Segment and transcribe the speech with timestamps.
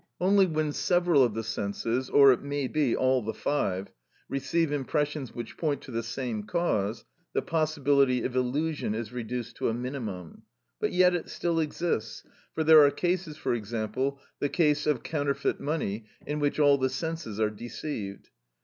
[0.19, 3.89] Only when several of the senses, or it may be all the five,
[4.27, 9.69] receive impressions which point to the same cause, the possibility of illusion is reduced to
[9.69, 10.41] a minimum;
[10.79, 12.23] but yet it still exists,
[12.55, 16.89] for there are cases, for example, the case of counterfeit money, in which all the
[16.89, 18.29] senses are deceived.